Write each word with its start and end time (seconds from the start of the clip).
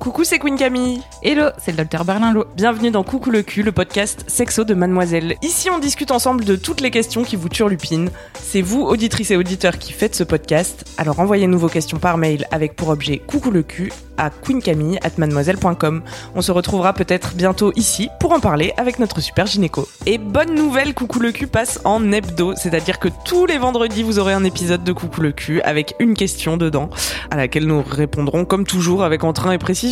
Coucou, 0.00 0.24
c'est 0.24 0.38
Queen 0.38 0.56
Camille. 0.56 1.02
Hello, 1.22 1.50
c'est 1.58 1.72
le 1.72 1.76
docteur 1.76 2.06
Berlinlot. 2.06 2.46
Bienvenue 2.56 2.90
dans 2.90 3.04
Coucou 3.04 3.30
le 3.30 3.42
cul, 3.42 3.62
le 3.62 3.70
podcast 3.70 4.24
sexo 4.28 4.64
de 4.64 4.72
Mademoiselle. 4.72 5.36
Ici, 5.42 5.68
on 5.68 5.78
discute 5.78 6.10
ensemble 6.10 6.46
de 6.46 6.56
toutes 6.56 6.80
les 6.80 6.90
questions 6.90 7.22
qui 7.22 7.36
vous 7.36 7.50
turlupinent. 7.50 8.08
C'est 8.40 8.62
vous, 8.62 8.80
auditrices 8.80 9.30
et 9.30 9.36
auditeurs, 9.36 9.76
qui 9.76 9.92
faites 9.92 10.14
ce 10.14 10.24
podcast. 10.24 10.86
Alors 10.96 11.20
envoyez-nous 11.20 11.58
vos 11.58 11.68
questions 11.68 11.98
par 11.98 12.16
mail 12.16 12.46
avec 12.50 12.76
pour 12.76 12.88
objet 12.88 13.18
Coucou 13.18 13.50
le 13.50 13.62
cul 13.62 13.92
à 14.16 14.30
queencamille@mademoiselle.com. 14.30 16.02
On 16.34 16.42
se 16.42 16.52
retrouvera 16.52 16.94
peut-être 16.94 17.34
bientôt 17.34 17.70
ici 17.76 18.08
pour 18.20 18.32
en 18.32 18.40
parler 18.40 18.72
avec 18.78 18.98
notre 19.00 19.20
super 19.20 19.46
gynéco. 19.46 19.86
Et 20.06 20.16
bonne 20.16 20.54
nouvelle, 20.54 20.94
Coucou 20.94 21.20
le 21.20 21.32
cul 21.32 21.46
passe 21.46 21.78
en 21.84 22.10
hebdo, 22.10 22.54
c'est-à-dire 22.56 22.98
que 23.00 23.08
tous 23.26 23.44
les 23.44 23.58
vendredis, 23.58 24.02
vous 24.02 24.18
aurez 24.18 24.32
un 24.32 24.44
épisode 24.44 24.82
de 24.82 24.92
Coucou 24.92 25.20
le 25.20 25.32
cul 25.32 25.60
avec 25.60 25.94
une 25.98 26.14
question 26.14 26.56
dedans, 26.56 26.88
à 27.30 27.36
laquelle 27.36 27.66
nous 27.66 27.82
répondrons 27.82 28.46
comme 28.46 28.64
toujours 28.64 29.04
avec 29.04 29.24
entrain 29.24 29.52
et 29.52 29.58
précision. 29.58 29.89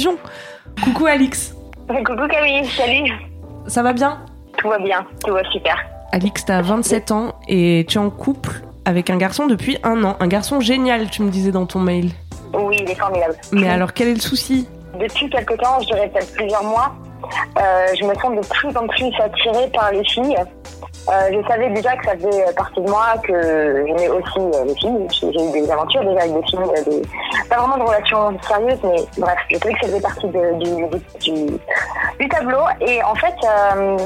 Coucou 0.84 1.06
Alix. 1.06 1.54
Coucou 1.88 2.28
Camille, 2.28 2.64
salut. 2.66 3.12
Ça 3.66 3.82
va 3.82 3.92
bien? 3.92 4.18
Tout 4.58 4.68
va 4.68 4.78
bien, 4.78 5.04
tout 5.24 5.32
va 5.32 5.42
super. 5.50 5.76
Alix, 6.12 6.44
t'as 6.44 6.62
27 6.62 7.10
ans 7.10 7.34
et 7.48 7.84
tu 7.88 7.98
es 7.98 8.00
en 8.00 8.10
couple 8.10 8.62
avec 8.84 9.10
un 9.10 9.16
garçon 9.16 9.46
depuis 9.46 9.78
un 9.82 10.04
an. 10.04 10.16
Un 10.20 10.28
garçon 10.28 10.60
génial, 10.60 11.10
tu 11.10 11.22
me 11.22 11.30
disais 11.30 11.50
dans 11.50 11.66
ton 11.66 11.80
mail. 11.80 12.10
Oui, 12.54 12.76
il 12.80 12.90
est 12.90 12.94
formidable. 12.94 13.34
Mais 13.52 13.68
alors, 13.68 13.92
quel 13.92 14.08
est 14.08 14.14
le 14.14 14.20
souci? 14.20 14.68
Depuis 14.98 15.28
quelque 15.30 15.54
temps, 15.54 15.80
je 15.80 15.86
dirais 15.86 16.08
peut-être 16.08 16.32
plusieurs 16.32 16.64
mois, 16.64 16.94
euh, 17.58 17.86
je 18.00 18.04
me 18.04 18.14
sens 18.14 18.34
de 18.34 18.48
plus 18.48 18.76
en 18.76 18.86
plus 18.86 19.12
attirée 19.20 19.68
par 19.72 19.92
les 19.92 20.04
filles. 20.04 20.36
Euh, 21.10 21.30
je 21.32 21.40
savais 21.48 21.70
déjà 21.70 21.96
que 21.96 22.04
ça 22.04 22.14
faisait 22.16 22.52
partie 22.54 22.82
de 22.82 22.90
moi, 22.90 23.14
que 23.22 23.86
j'aimais 23.86 24.08
aussi 24.08 24.38
euh, 24.38 24.64
les 24.66 24.74
filles. 24.74 25.06
J'ai 25.10 25.28
eu 25.28 25.52
des 25.62 25.70
aventures 25.70 26.02
déjà 26.02 26.20
avec 26.20 26.34
des 26.34 26.42
filles, 26.46 26.58
euh, 26.60 27.02
pas 27.48 27.56
vraiment 27.56 27.78
de 27.78 27.82
relations 27.82 28.38
sérieuses, 28.42 28.78
mais 28.84 29.02
bref, 29.16 29.38
je 29.50 29.56
savais 29.56 29.72
que 29.74 29.80
ça 29.80 29.86
faisait 29.86 30.00
partie 30.00 30.28
du, 30.28 30.38
tableau. 32.28 32.66
Et 32.80 33.02
en 33.02 33.14
fait, 33.14 33.34
euh, 33.44 33.96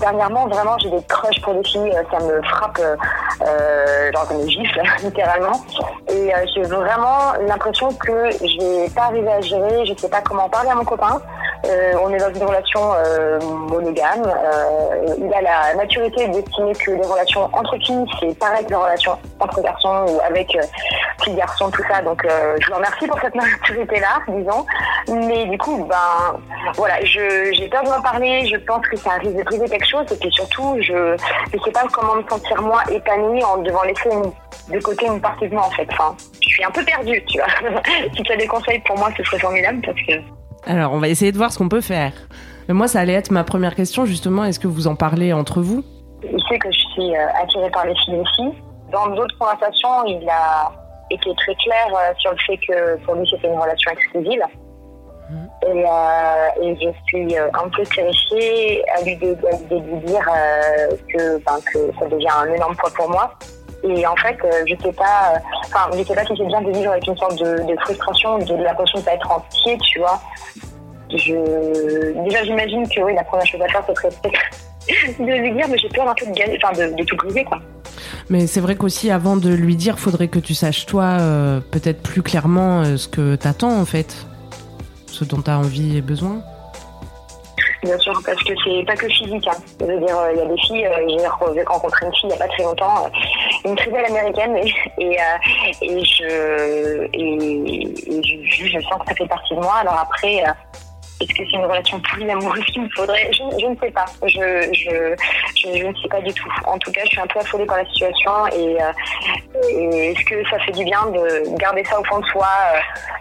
dernièrement, 0.00 0.46
vraiment, 0.46 0.78
j'ai 0.78 0.90
des 0.90 1.02
crushs 1.08 1.40
pour 1.42 1.54
les 1.54 1.64
filles. 1.64 1.92
Ça 2.10 2.18
me 2.20 2.42
frappe, 2.42 2.78
euh, 2.80 2.96
euh, 3.42 4.12
genre 4.12 4.28
comme 4.28 4.40
une 4.40 4.50
gifle, 4.50 4.82
littéralement. 5.04 5.60
Et 6.08 6.34
euh, 6.34 6.38
j'ai 6.54 6.62
vraiment 6.62 7.32
l'impression 7.46 7.92
que 7.94 8.30
je 8.30 8.82
vais 8.82 8.90
pas 8.90 9.04
arriver 9.04 9.32
à 9.32 9.40
gérer. 9.40 9.86
Je 9.86 9.94
sais 9.96 10.08
pas 10.08 10.20
comment 10.20 10.48
parler 10.48 10.70
à 10.70 10.74
mon 10.74 10.84
copain. 10.84 11.20
Euh, 11.64 11.92
on 12.02 12.12
est 12.12 12.18
dans 12.18 12.32
une 12.32 12.44
relation 12.44 12.92
euh, 12.94 13.38
monogame. 13.40 14.24
Euh, 14.24 15.14
il 15.18 15.32
a 15.32 15.42
la 15.42 15.74
maturité 15.76 16.26
d'estimer 16.28 16.72
que 16.74 16.90
les 16.90 17.06
relations 17.06 17.48
entre 17.52 17.76
filles, 17.78 18.04
c'est 18.18 18.36
pareil 18.38 18.64
que 18.64 18.70
les 18.70 18.76
relations 18.76 19.16
entre 19.38 19.62
garçons 19.62 20.06
ou 20.08 20.20
avec 20.26 20.54
euh, 20.56 20.62
petits 21.18 21.34
garçons, 21.34 21.70
tout 21.70 21.82
ça. 21.88 22.02
Donc, 22.02 22.26
je 22.26 22.66
vous 22.68 22.74
remercie 22.74 23.06
pour 23.06 23.20
cette 23.20 23.34
maturité-là, 23.34 24.20
disons. 24.28 24.66
Mais 25.08 25.46
du 25.46 25.58
coup, 25.58 25.84
ben, 25.84 26.40
voilà, 26.74 27.02
j'ai 27.04 27.68
peur 27.68 27.84
de 27.84 27.90
m'en 27.90 28.02
parler. 28.02 28.46
Je 28.46 28.56
pense 28.56 28.86
que 28.88 28.96
ça 28.96 29.10
risque 29.12 29.36
de 29.36 29.42
briser 29.42 29.68
quelque 29.68 29.88
chose. 29.88 30.06
Et 30.10 30.16
puis 30.16 30.32
surtout, 30.32 30.76
je 30.80 31.12
ne 31.14 31.62
sais 31.64 31.70
pas 31.70 31.84
comment 31.92 32.16
me 32.16 32.28
sentir 32.28 32.60
moi 32.60 32.82
épanouie 32.90 33.44
en 33.44 33.58
devant 33.58 33.82
laisser 33.82 34.10
de 34.68 34.78
côté 34.80 35.06
une 35.06 35.20
partie 35.20 35.48
de 35.48 35.54
moi, 35.54 35.64
en 35.66 35.70
fait. 35.70 35.86
Enfin, 35.92 36.16
je 36.40 36.48
suis 36.48 36.64
un 36.64 36.70
peu 36.70 36.84
perdue, 36.84 37.22
tu 37.26 37.38
vois. 37.38 37.72
si 38.16 38.22
tu 38.22 38.32
as 38.32 38.36
des 38.36 38.46
conseils 38.46 38.80
pour 38.80 38.98
moi, 38.98 39.10
ce 39.16 39.22
serait 39.22 39.38
formidable 39.38 39.80
parce 39.84 39.98
que 40.06 40.41
Alors, 40.66 40.92
on 40.92 40.98
va 40.98 41.08
essayer 41.08 41.32
de 41.32 41.36
voir 41.36 41.52
ce 41.52 41.58
qu'on 41.58 41.68
peut 41.68 41.80
faire. 41.80 42.12
Mais 42.68 42.74
moi, 42.74 42.88
ça 42.88 43.00
allait 43.00 43.14
être 43.14 43.30
ma 43.30 43.44
première 43.44 43.74
question, 43.74 44.04
justement. 44.04 44.44
Est-ce 44.44 44.60
que 44.60 44.68
vous 44.68 44.86
en 44.86 44.94
parlez 44.94 45.32
entre 45.32 45.60
vous? 45.60 45.82
Il 46.22 46.40
sait 46.48 46.58
que 46.58 46.70
je 46.70 46.78
suis 46.92 47.16
euh, 47.16 47.26
attirée 47.42 47.70
par 47.70 47.84
les 47.86 47.94
filles 47.96 48.20
aussi. 48.20 48.56
Dans 48.92 49.08
d'autres 49.08 49.36
conversations, 49.38 50.04
il 50.06 50.28
a 50.28 50.70
été 51.10 51.34
très 51.34 51.54
clair 51.56 51.86
euh, 51.94 52.12
sur 52.18 52.30
le 52.30 52.38
fait 52.46 52.58
que 52.58 53.04
pour 53.04 53.14
lui, 53.14 53.28
c'était 53.28 53.48
une 53.48 53.58
relation 53.58 53.90
exclusive. 53.90 54.42
Et, 55.62 55.66
euh, 55.66 56.62
et 56.62 56.76
je 56.76 56.90
suis 57.06 57.36
un 57.38 57.68
peu 57.74 57.82
terrifiée 57.94 58.84
à 58.90 59.02
lui 59.02 59.16
de, 59.16 59.36
lui 59.70 60.00
dire 60.04 60.28
euh, 60.28 60.96
que, 61.08 61.38
ben, 61.38 61.58
que 61.72 61.78
ça 61.98 62.06
devient 62.06 62.28
un 62.36 62.52
énorme 62.52 62.76
poids 62.76 62.90
pour 62.94 63.08
moi. 63.08 63.32
Et 63.84 64.06
en 64.06 64.14
fait, 64.16 64.36
euh, 64.44 64.62
je 64.66 64.74
sais 64.82 64.92
pas, 64.92 65.34
euh, 65.34 65.38
enfin, 65.64 65.90
je 65.96 66.02
sais 66.04 66.14
pas 66.14 66.24
si 66.24 66.34
c'est 66.36 66.44
bien 66.46 66.60
de 66.62 66.70
vivre 66.70 66.92
avec 66.92 67.06
une 67.06 67.16
sorte 67.16 67.36
de, 67.38 67.66
de 67.66 67.76
frustration, 67.80 68.38
de 68.38 68.54
l'impression 68.62 68.98
de 69.00 69.04
pas 69.04 69.14
être 69.14 69.30
entier, 69.30 69.76
tu 69.78 69.98
vois. 69.98 70.20
Je, 71.10 72.22
déjà, 72.24 72.42
j'imagine 72.44 72.88
que 72.88 73.00
oui, 73.00 73.14
la 73.14 73.24
première 73.24 73.44
chose 73.46 73.60
à 73.60 73.68
faire, 73.68 73.82
ce 73.88 73.94
serait 73.94 74.08
peut-être 74.22 75.18
de 75.18 75.24
lui 75.24 75.52
dire, 75.52 75.66
mais 75.68 75.78
j'ai 75.78 75.88
peur 75.88 76.08
un 76.08 76.14
peu 76.14 76.26
de 76.26 76.32
gagner, 76.32 76.58
enfin, 76.62 76.72
de, 76.72 76.94
de 76.94 77.04
tout 77.04 77.16
briser, 77.16 77.44
quoi. 77.44 77.58
Mais 78.30 78.46
c'est 78.46 78.60
vrai 78.60 78.76
qu'aussi, 78.76 79.10
avant 79.10 79.36
de 79.36 79.50
lui 79.52 79.76
dire, 79.76 79.98
faudrait 79.98 80.28
que 80.28 80.38
tu 80.38 80.54
saches, 80.54 80.86
toi, 80.86 81.18
euh, 81.20 81.60
peut-être 81.60 82.02
plus 82.02 82.22
clairement 82.22 82.82
euh, 82.82 82.96
ce 82.96 83.08
que 83.08 83.34
t'attends, 83.34 83.78
en 83.78 83.84
fait. 83.84 84.14
Ce 85.08 85.24
dont 85.24 85.42
t'as 85.42 85.56
envie 85.56 85.98
et 85.98 86.00
besoin. 86.00 86.40
Bien 87.82 87.98
sûr, 87.98 88.18
parce 88.24 88.42
que 88.44 88.52
c'est 88.64 88.84
pas 88.86 88.94
que 88.94 89.08
physique. 89.08 89.46
Hein. 89.48 89.56
Je 89.80 89.84
veux 89.86 89.98
dire, 89.98 90.16
il 90.32 90.38
y 90.38 90.40
a 90.40 90.46
des 90.46 90.56
filles, 90.62 90.88
j'ai 91.08 91.26
re- 91.26 91.54
j'ai 91.54 91.62
rencontré 91.64 92.06
une 92.06 92.12
fille 92.14 92.30
il 92.30 92.30
y 92.30 92.34
a 92.34 92.36
pas 92.36 92.48
très 92.48 92.62
longtemps, 92.62 93.10
une 93.64 93.76
très 93.76 93.90
belle 93.90 94.04
américaine, 94.06 94.56
et, 94.56 94.74
et, 94.98 95.18
euh, 95.20 95.82
et 95.82 96.04
je, 96.04 97.08
et, 97.12 98.66
je, 98.66 98.80
sens 98.80 99.00
que 99.00 99.08
ça 99.08 99.14
fait 99.14 99.26
partie 99.26 99.54
de 99.54 99.60
moi. 99.60 99.76
Alors 99.80 99.98
après, 99.98 100.42
euh, 100.42 100.52
est-ce 101.20 101.28
que 101.34 101.44
c'est 101.48 101.56
une 101.56 101.64
relation 101.64 102.00
polyamoureuse 102.00 102.64
qu'il 102.66 102.82
me 102.82 102.88
faudrait? 102.90 103.30
Je, 103.32 103.42
je 103.60 103.66
ne 103.66 103.76
sais 103.76 103.90
pas. 103.90 104.04
Je, 104.22 104.68
je, 104.72 105.14
je, 105.56 105.86
ne 105.86 105.94
sais 105.94 106.08
pas 106.08 106.20
du 106.20 106.32
tout. 106.32 106.48
En 106.66 106.78
tout 106.78 106.90
cas, 106.90 107.02
je 107.04 107.10
suis 107.10 107.20
un 107.20 107.26
peu 107.26 107.38
affolée 107.38 107.66
par 107.66 107.76
la 107.76 107.86
situation 107.86 108.46
et, 108.48 108.82
euh, 108.82 108.92
est-ce 109.54 110.24
que 110.24 110.48
ça 110.50 110.58
fait 110.60 110.72
du 110.72 110.84
bien 110.84 111.06
de 111.06 111.56
garder 111.56 111.84
ça 111.84 112.00
au 112.00 112.04
fond 112.04 112.18
de 112.18 112.26
soi, 112.26 112.48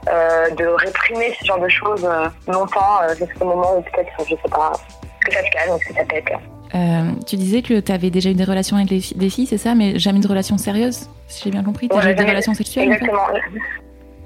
de 0.06 0.66
réprimer 0.66 1.35
ce 1.40 1.46
genre 1.46 1.59
de 1.59 1.69
choses 1.69 2.09
longtemps 2.47 3.01
jusqu'au 3.18 3.46
moment 3.46 3.78
où 3.78 3.81
peut-être, 3.81 4.12
je 4.19 4.35
sais 4.35 4.50
pas, 4.50 4.72
que 5.25 5.34
ça 5.34 5.44
se 5.44 5.51
calme, 5.51 5.78
que 5.80 5.94
ça 5.94 6.06
pète? 6.06 6.31
Euh, 6.74 7.12
tu 7.28 7.36
disais 7.36 7.62
que 7.62 7.80
tu 7.80 7.92
avais 7.92 8.09
déjà 8.09 8.30
eu 8.30 8.34
des 8.34 8.46
relations 8.46 8.78
avec 8.78 8.90
les 8.90 9.02
des 9.16 9.30
filles, 9.30 9.46
c'est 9.46 9.58
ça, 9.58 9.76
mais 9.76 10.00
jamais 10.00 10.20
de 10.20 10.28
relations 10.28 10.58
sérieuses, 10.58 11.09
si 11.28 11.44
j'ai 11.44 11.52
bien 11.52 11.64
compris? 11.64 11.90
T'as 11.90 11.98
Ouais, 11.98 12.12
eu 12.14 12.16
des 12.16 12.24
relations 12.24 12.54
sexuelles 12.54 12.88
en 12.88 12.92
fait? 12.94 13.06
Exactement. 13.06 13.28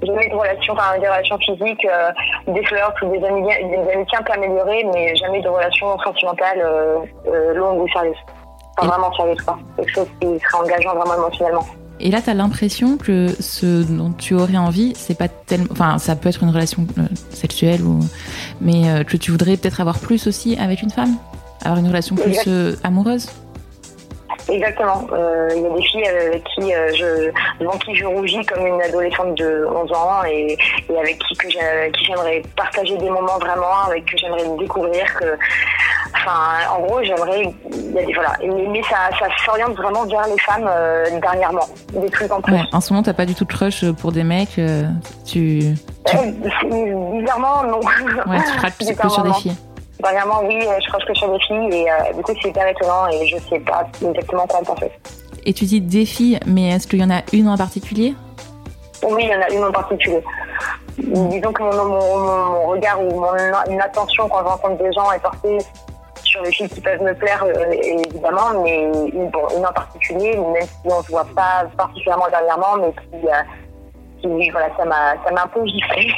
Jamais 0.02 0.28
de 0.28 0.34
relations, 0.34 0.74
enfin 0.74 0.98
des 1.00 1.08
relations 1.08 1.38
physiques, 1.38 1.86
euh, 1.86 2.52
des 2.52 2.62
flirts 2.66 2.94
ou 3.02 3.10
des, 3.10 3.24
ami- 3.24 3.42
des 3.42 3.92
amitiés 3.94 4.18
un 4.18 4.22
peu 4.22 4.32
améliorées, 4.34 4.84
mais 4.92 5.16
jamais 5.16 5.40
de 5.40 5.48
relations 5.48 5.98
sentimentales 6.04 6.60
euh, 6.60 6.98
euh, 7.26 7.54
longues 7.54 7.80
ou 7.80 7.88
sérieuses. 7.88 8.14
Enfin 8.78 8.88
vraiment 8.88 9.12
sérieuses 9.14 9.40
quoi. 9.40 9.58
Quelque 9.76 9.90
chose 9.90 10.08
qui 10.20 10.26
serait 10.26 10.62
engageant 10.62 10.94
vraiment 10.94 11.14
émotionnellement. 11.14 11.66
Et 11.98 12.10
là, 12.10 12.20
t'as 12.22 12.34
l'impression 12.34 12.98
que 12.98 13.28
ce 13.40 13.82
dont 13.90 14.12
tu 14.12 14.34
aurais 14.34 14.58
envie, 14.58 14.92
c'est 14.94 15.16
pas 15.16 15.28
tellement. 15.28 15.68
Enfin, 15.70 15.96
ça 15.96 16.14
peut 16.14 16.28
être 16.28 16.42
une 16.42 16.50
relation 16.50 16.86
sexuelle, 17.30 17.80
ou... 17.82 18.00
mais 18.60 19.02
que 19.04 19.16
tu 19.16 19.30
voudrais 19.30 19.56
peut-être 19.56 19.80
avoir 19.80 19.98
plus 19.98 20.26
aussi 20.26 20.58
avec 20.58 20.82
une 20.82 20.90
femme? 20.90 21.16
Avoir 21.66 21.78
une 21.80 21.88
relation 21.88 22.14
plus 22.16 22.38
euh, 22.46 22.74
amoureuse 22.84 23.28
Exactement. 24.48 25.08
Euh, 25.12 25.48
Il 25.56 25.62
y 25.62 25.66
a 25.66 25.70
des 25.70 25.82
filles 25.82 26.06
avec 26.06 26.44
qui 26.54 26.72
euh, 26.72 26.92
je, 26.94 27.32
devant 27.60 27.76
qui 27.78 27.96
je 27.96 28.04
rougis 28.04 28.44
comme 28.46 28.64
une 28.64 28.80
adolescente 28.80 29.36
de 29.36 29.66
11 29.68 29.92
ans 29.92 30.22
et, 30.28 30.56
et 30.88 30.98
avec 30.98 31.18
qui 31.18 31.36
que 31.36 31.48
j'aimerais 31.50 32.42
partager 32.56 32.96
des 32.96 33.10
moments 33.10 33.38
vraiment, 33.40 33.80
avec 33.88 34.04
que 34.04 34.16
j'aimerais 34.16 34.44
découvrir 34.60 35.02
que, 35.18 35.36
enfin, 36.14 36.70
en 36.76 36.80
gros, 36.82 37.02
j'aimerais, 37.02 37.52
des 37.72 38.12
voilà. 38.14 38.34
Mais, 38.40 38.68
mais 38.70 38.82
ça, 38.84 39.10
ça 39.18 39.26
s'oriente 39.44 39.74
vraiment 39.76 40.04
vers 40.06 40.26
les 40.28 40.38
femmes 40.40 40.68
euh, 40.68 41.06
dernièrement, 41.20 41.66
de 41.92 42.08
plus 42.08 42.30
en 42.30 42.40
plus. 42.40 42.52
Ouais, 42.52 42.62
en 42.72 42.80
ce 42.80 42.92
moment, 42.92 43.02
t'as 43.02 43.14
pas 43.14 43.26
du 43.26 43.34
tout 43.34 43.44
de 43.44 43.52
crush 43.52 43.84
pour 43.94 44.12
des 44.12 44.22
mecs. 44.22 44.60
euh, 44.60 44.84
tu, 45.24 45.74
tu, 46.06 46.16
Euh, 46.16 47.18
bizarrement, 47.18 47.64
non. 47.64 47.80
ouais, 47.80 48.38
tu 48.48 48.56
craques 48.58 48.76
plus, 48.76 48.92
plus 48.96 49.10
sur 49.10 49.24
des 49.24 49.32
filles. 49.32 49.56
Dernièrement, 50.00 50.40
oui, 50.44 50.58
euh, 50.66 50.78
je 50.82 50.88
crache 50.88 51.04
que 51.06 51.14
sur 51.14 51.30
des 51.32 51.40
filles 51.40 51.68
et 51.72 51.90
euh, 51.90 52.12
du 52.14 52.22
coup, 52.22 52.32
c'est 52.42 52.48
hyper 52.48 52.66
étonnant 52.68 53.06
et 53.08 53.26
je 53.26 53.36
sais 53.48 53.60
pas 53.60 53.86
exactement 54.06 54.46
quoi 54.46 54.60
en 54.60 54.64
penser. 54.64 54.90
Et 55.44 55.52
tu 55.52 55.64
dis 55.64 55.80
des 55.80 56.04
filles, 56.04 56.38
mais 56.46 56.70
est-ce 56.70 56.86
qu'il 56.86 57.00
y 57.00 57.04
en 57.04 57.10
a 57.10 57.22
une 57.32 57.48
en 57.48 57.56
particulier? 57.56 58.14
Oui, 59.02 59.22
il 59.24 59.30
y 59.30 59.34
en 59.34 59.40
a 59.40 59.50
une 59.50 59.64
en 59.64 59.72
particulier. 59.72 60.22
Disons 60.98 61.52
que 61.52 61.62
mon, 61.62 61.84
mon, 61.84 62.18
mon- 62.18 62.50
mon 62.52 62.66
regard 62.68 63.00
ou 63.00 63.20
mon 63.20 63.78
attention 63.80 64.28
quand 64.28 64.40
je 64.40 64.44
rencontre 64.44 64.82
des 64.82 64.92
gens 64.92 65.10
est 65.12 65.18
portée 65.20 65.58
sur 66.24 66.42
les 66.42 66.50
filles 66.52 66.68
qui 66.68 66.80
peuvent 66.80 67.02
me 67.02 67.14
plaire, 67.14 67.44
euh, 67.44 67.70
évidemment, 67.72 68.60
mais 68.64 68.82
une, 69.12 69.28
bon, 69.30 69.42
une 69.56 69.64
en 69.64 69.72
particulier, 69.72 70.36
même 70.36 70.62
si 70.62 70.70
on 70.86 70.98
ne 70.98 71.02
se 71.04 71.10
voit 71.10 71.26
pas 71.36 71.64
particulièrement 71.76 72.28
dernièrement, 72.30 72.76
mais 72.80 72.92
qui, 72.92 73.26
euh, 73.28 73.42
puis 74.22 74.50
voilà, 74.50 74.68
ça 74.76 74.84
m'a, 74.84 75.14
ça 75.24 75.30
m'a 75.32 75.44
un 75.44 75.48
peu 75.48 75.64
giflé. 75.66 76.12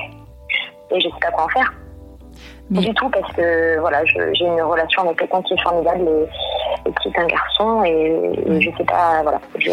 Et 0.91 1.01
je 1.01 1.09
sais 1.09 1.15
pas 1.21 1.31
quoi 1.33 1.45
en 1.45 1.49
faire. 1.49 1.71
Mais- 2.71 2.81
Du 2.81 2.93
tout, 2.95 3.09
parce 3.09 3.33
que 3.33 3.79
voilà, 3.81 4.05
j'ai 4.05 4.45
une 4.45 4.61
relation 4.61 5.03
avec 5.03 5.19
quelqu'un 5.19 5.41
qui 5.43 5.55
est 5.55 5.63
formidable 5.63 6.03
et, 6.07 6.89
et 6.89 6.93
qui 7.01 7.09
est 7.09 7.19
un 7.19 7.27
garçon, 7.27 7.83
et, 7.85 8.33
et 8.47 8.61
je 8.61 8.71
sais 8.77 8.85
pas, 8.85 9.23
voilà. 9.23 9.41
Je, 9.59 9.71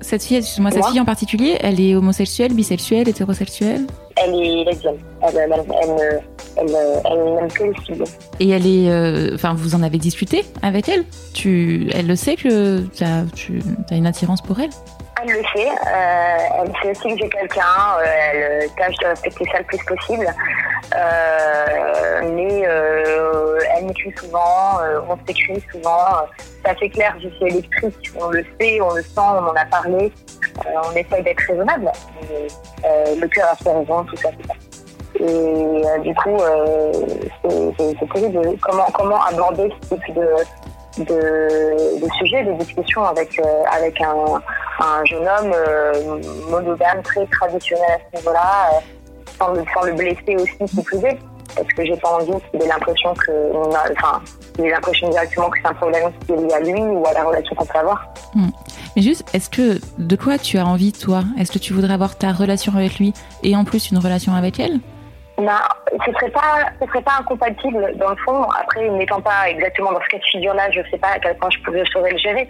Cette 0.00 0.24
fille, 0.24 0.38
excuse-moi, 0.38 0.70
cette 0.72 0.80
Moi 0.80 0.90
fille 0.90 1.00
en 1.00 1.04
particulier, 1.04 1.56
elle 1.62 1.80
est 1.80 1.94
homosexuelle, 1.94 2.52
bisexuelle, 2.52 3.08
hétérosexuelle? 3.08 3.86
Elle 4.16 4.34
est 4.34 4.64
lesbienne. 4.64 4.96
Elle, 5.22 5.36
elle, 5.36 5.52
elle, 5.54 6.22
elle, 6.56 6.76
elle, 7.04 7.34
n'aime 7.34 7.48
que 7.52 7.62
les 7.64 7.74
filles. 7.82 8.04
Et 8.40 8.50
elle 8.50 8.66
est. 8.66 8.90
euh, 8.90 9.34
Enfin, 9.34 9.54
vous 9.56 9.74
en 9.76 9.82
avez 9.82 9.98
discuté 9.98 10.44
avec 10.62 10.88
elle? 10.88 11.04
Tu, 11.34 11.88
Elle 11.94 12.08
le 12.08 12.16
sait 12.16 12.34
que 12.36 12.80
tu 12.88 13.04
as 13.04 13.94
une 13.94 14.06
attirance 14.06 14.42
pour 14.42 14.58
elle? 14.60 14.70
Elle 15.22 15.28
le 15.30 15.42
sait. 15.54 15.68
euh, 15.68 16.62
elle 16.64 16.72
sait 16.82 16.90
aussi 16.90 17.14
que 17.16 17.22
j'ai 17.22 17.28
quelqu'un. 17.30 17.62
euh, 18.00 18.60
elle 18.62 18.68
tâche 18.76 18.96
de 19.00 19.06
respecter 19.06 19.44
ça 19.52 19.58
le 19.60 19.64
plus 19.64 19.78
possible. 19.84 20.26
Euh, 20.94 22.30
mais 22.34 22.62
euh, 22.66 23.58
elle 23.76 23.86
m'écrit 23.86 24.12
souvent, 24.18 24.80
euh, 24.80 25.00
on 25.08 25.16
s'écrit 25.26 25.62
souvent. 25.72 26.26
C'est 26.64 26.70
assez 26.70 26.88
clair, 26.90 27.14
je 27.22 27.28
suis 27.28 27.46
électrique. 27.46 28.12
On 28.20 28.28
le 28.28 28.44
sait, 28.60 28.80
on 28.80 28.94
le 28.94 29.02
sent, 29.02 29.10
on 29.18 29.46
en 29.48 29.54
a 29.54 29.64
parlé. 29.66 30.12
Euh, 30.66 30.70
on 30.84 30.94
essaye 30.96 31.22
d'être 31.22 31.40
raisonnable. 31.48 31.90
Mais, 32.30 32.46
euh, 32.84 33.14
le 33.20 33.28
cœur 33.28 33.48
a 33.50 33.56
ses 33.56 33.70
raisons, 33.70 34.04
tout 34.04 34.16
ça, 34.16 34.28
tout 34.30 34.46
ça. 34.46 34.54
Et 35.20 35.24
euh, 35.24 35.98
du 35.98 36.14
coup, 36.14 36.36
euh, 36.36 36.92
c'est- 37.78 38.12
terrible. 38.12 38.40
Comment, 38.62 38.86
comment 38.92 39.22
aborder 39.24 39.72
ce 39.88 39.94
type 39.94 40.14
de, 40.14 41.04
de, 41.04 42.00
de 42.04 42.08
sujet, 42.18 42.44
de 42.44 42.52
discussion 42.54 43.04
avec, 43.04 43.38
euh, 43.38 43.62
avec 43.70 44.00
un, 44.00 44.14
un 44.80 45.04
jeune 45.04 45.26
homme 45.28 45.52
euh, 45.54 46.20
monogame, 46.50 47.02
très 47.02 47.26
traditionnel 47.26 47.84
à 47.90 47.98
ce 48.10 48.16
niveau-là, 48.18 48.70
euh, 48.74 48.80
sans, 49.42 49.52
le, 49.52 49.64
sans 49.74 49.82
le 49.82 49.92
blesser 49.92 50.36
aussi, 50.36 50.74
qui 50.74 50.82
plus 50.82 51.04
est. 51.04 51.18
Parce 51.54 51.68
que 51.68 51.84
j'ai 51.84 51.96
pas 51.96 52.08
envie 52.08 52.32
qu'il 52.50 52.62
ait 52.62 52.66
l'impression 52.66 53.12
que, 53.14 53.52
enfin, 53.92 54.22
qu'il 54.54 54.64
ait 54.64 54.70
l'impression 54.70 55.10
directement 55.10 55.50
que 55.50 55.58
c'est 55.60 55.68
un 55.68 55.74
problème 55.74 56.10
qui 56.24 56.32
est 56.32 56.36
lié 56.36 56.52
à 56.54 56.60
lui 56.60 56.80
ou 56.80 57.06
à 57.06 57.12
la 57.12 57.24
relation 57.24 57.54
qu'on 57.54 57.66
peut 57.66 57.78
avoir. 57.78 58.06
Mais 58.96 59.02
juste, 59.02 59.28
est-ce 59.34 59.50
que. 59.50 59.78
De 59.98 60.16
quoi 60.16 60.38
tu 60.38 60.56
as 60.58 60.66
envie, 60.66 60.92
toi? 60.92 61.24
Est-ce 61.38 61.52
que 61.52 61.58
tu 61.58 61.74
voudrais 61.74 61.92
avoir 61.92 62.16
ta 62.16 62.32
relation 62.32 62.72
avec 62.74 62.98
lui 62.98 63.12
et 63.42 63.54
en 63.54 63.64
plus 63.64 63.90
une 63.90 63.98
relation 63.98 64.32
avec 64.32 64.60
elle? 64.60 64.80
Non, 65.38 65.52
ce 66.06 66.12
serait 66.12 66.30
pas, 66.30 66.70
ce 66.80 66.86
serait 66.86 67.02
pas 67.02 67.18
incompatible 67.20 67.96
dans 67.96 68.10
le 68.10 68.16
fond. 68.24 68.44
Après, 68.58 68.88
n'étant 68.88 69.20
pas 69.20 69.48
exactement 69.48 69.92
dans 69.92 70.00
ce 70.00 70.08
cas 70.08 70.18
de 70.18 70.24
figure-là, 70.24 70.70
je 70.70 70.80
sais 70.90 70.98
pas 70.98 71.08
à 71.08 71.18
quel 71.18 71.36
point 71.36 71.50
je 71.50 71.58
pourrais, 71.64 71.84
je 71.84 71.90
saurais 71.90 72.12
le 72.12 72.18
gérer. 72.18 72.48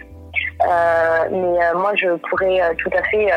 Euh, 0.67 1.27
mais 1.31 1.65
euh, 1.65 1.77
moi, 1.77 1.93
je 1.95 2.15
pourrais 2.29 2.61
euh, 2.61 2.73
tout 2.77 2.91
à 2.97 3.03
fait 3.03 3.31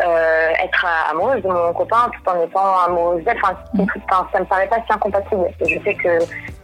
euh, 0.00 0.48
être 0.64 0.86
amoureuse 1.10 1.42
de 1.42 1.48
mon 1.48 1.72
copain 1.74 2.10
tout 2.12 2.30
en 2.30 2.42
étant 2.42 2.78
amoureuse 2.86 3.24
d'elle. 3.24 3.36
Enfin, 3.42 3.54
enfin, 3.78 4.26
ça 4.32 4.40
me 4.40 4.44
paraît 4.46 4.68
pas 4.68 4.76
si 4.86 4.92
incompatible. 4.92 5.44
Je 5.60 5.78
sais 5.84 5.94
que 5.94 6.18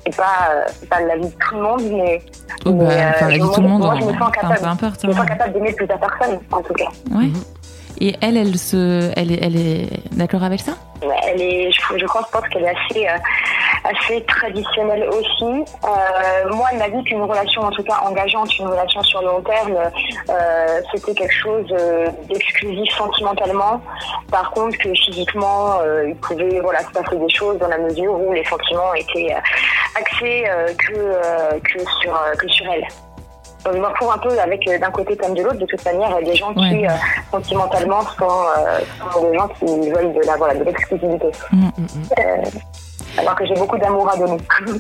c'est 0.05 0.17
pas, 0.17 0.49
euh, 0.51 0.63
c'est 0.69 0.89
pas 0.89 1.01
la 1.01 1.17
vie 1.17 1.27
de 1.29 1.35
tout 1.35 1.55
le 1.55 1.61
monde, 1.63 1.83
mais, 1.83 2.23
Oh, 2.65 2.73
mais, 2.73 2.85
bah, 2.87 2.91
euh, 2.93 3.11
enfin, 3.15 3.29
la 3.29 3.35
vie 3.35 3.39
de 3.41 3.45
moi, 3.45 3.55
tout 3.55 3.61
le 3.61 3.69
monde, 3.69 3.83
moi, 3.83 3.95
je 3.99 4.03
en- 4.03 4.07
me 4.07 4.13
sens 4.13 4.23
enfin, 4.23 4.31
capable, 4.31 4.59
peu 4.61 4.67
importe. 4.67 5.01
je 5.03 5.07
me 5.07 5.13
hein. 5.13 5.17
sens 5.17 5.27
capable 5.27 5.53
d'aimer 5.53 5.73
plusieurs 5.75 6.01
personnes, 6.01 6.41
en 6.53 6.63
tout 6.63 6.75
cas. 6.75 6.89
Ouais. 7.15 7.29
Et 8.01 8.15
elle, 8.21 8.37
elle, 8.37 8.57
se, 8.57 9.11
elle, 9.17 9.33
est, 9.33 9.43
elle 9.43 9.57
est 9.57 9.89
d'accord 10.13 10.45
avec 10.45 10.61
ça? 10.61 10.75
Elle 11.03 11.43
est, 11.43 11.71
je, 11.71 12.07
pense 12.07 12.27
qu'elle 12.53 12.65
est 12.65 12.75
assez, 12.77 13.07
euh, 13.07 13.17
assez 13.85 14.25
traditionnelle 14.25 15.09
aussi. 15.11 15.65
Euh, 15.85 16.55
moi, 16.55 16.69
elle 16.73 16.79
m'a 16.79 16.89
dit 16.89 17.03
qu'une 17.05 17.23
relation, 17.23 17.63
en 17.63 17.71
tout 17.71 17.83
cas 17.83 18.01
engageante, 18.05 18.57
une 18.59 18.67
relation 18.67 19.03
sur 19.03 19.21
le 19.21 19.27
long 19.27 19.41
terme, 19.43 19.77
euh, 20.29 20.81
c'était 20.93 21.15
quelque 21.15 21.35
chose 21.35 21.67
d'exclusif 22.29 22.93
sentimentalement. 22.97 23.81
Par 24.31 24.51
contre, 24.51 24.79
que 24.79 24.91
physiquement, 24.95 25.79
il 26.07 26.15
pouvait 26.17 26.61
voilà, 26.61 26.81
se 26.81 26.91
passer 26.91 27.17
des 27.17 27.29
choses 27.29 27.59
dans 27.59 27.69
la 27.69 27.79
mesure 27.79 28.13
où 28.13 28.33
les 28.33 28.45
sentiments 28.45 28.95
étaient 28.95 29.35
axés 29.95 30.45
que, 30.79 31.59
que, 31.61 31.79
sur, 32.01 32.21
que 32.39 32.49
sur 32.49 32.67
elle. 32.73 32.87
Je 33.73 33.79
me 33.79 33.87
retrouve 33.87 34.11
un 34.11 34.19
peu 34.19 34.39
avec, 34.39 34.67
euh, 34.69 34.79
d'un 34.79 34.91
côté 34.91 35.17
comme 35.17 35.35
de 35.35 35.43
l'autre, 35.43 35.59
de 35.59 35.67
toute 35.67 35.85
manière, 35.85 36.17
des 36.25 36.35
gens 36.35 36.53
qui, 36.55 36.87
euh, 36.87 36.91
sentimentalement, 37.31 38.03
sont, 38.19 38.25
euh, 38.29 38.81
sont 39.13 39.31
des 39.31 39.37
gens 39.39 39.49
qui 39.49 39.91
veulent 39.91 40.13
de 40.13 40.27
la 40.27 40.37
voilà, 40.37 40.55
de 40.55 40.65
l'exclusivité. 40.65 41.27
Mhm. 41.53 41.73
Euh, 42.19 42.43
alors 43.19 43.35
que 43.35 43.47
j'ai 43.47 43.55
beaucoup 43.55 43.79
d'amour 43.79 44.09
à 44.11 44.17
donner. 44.17 44.39